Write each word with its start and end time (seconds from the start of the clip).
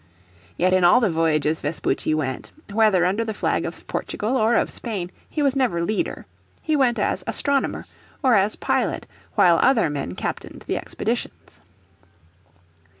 Yet 0.57 0.73
in 0.73 0.83
all 0.83 0.99
the 0.99 1.11
voyages 1.11 1.61
Vespucci 1.61 2.15
went, 2.15 2.51
whether 2.73 3.05
under 3.05 3.23
the 3.23 3.35
flag 3.35 3.65
of 3.65 3.85
Portugal 3.85 4.35
or 4.35 4.55
of 4.55 4.71
Spain, 4.71 5.11
he 5.29 5.43
was 5.43 5.55
never 5.55 5.83
leader. 5.83 6.25
He 6.59 6.75
went 6.75 6.97
as 6.97 7.23
astronomer, 7.27 7.85
or 8.23 8.33
as 8.33 8.55
pilot, 8.55 9.05
while 9.35 9.59
other 9.61 9.91
men 9.91 10.15
captained 10.15 10.63
the 10.63 10.77
expeditions. 10.77 11.61